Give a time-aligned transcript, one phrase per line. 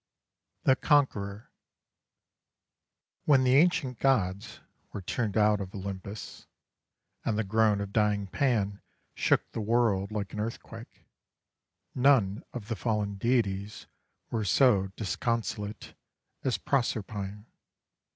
[0.63, 1.51] THE CONQUEROR
[3.25, 4.59] When the ancient gods
[4.91, 6.47] were turned out of Olympus,
[7.23, 8.81] and the groan of dying Pan
[9.13, 11.05] shook the world like an earthquake,
[11.93, 13.85] none of the fallen deities
[14.31, 15.93] was so disconsolate
[16.43, 17.45] as Proserpine.